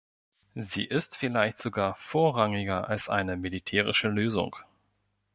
Sie 0.55 0.83
ist 0.85 1.15
vielleicht 1.15 1.59
sogar 1.59 1.93
vorrangiger 1.93 2.89
als 2.89 3.07
eine 3.07 3.37
militärische 3.37 4.07
Lösung. 4.07 4.55